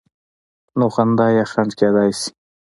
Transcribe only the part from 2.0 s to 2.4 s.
شي.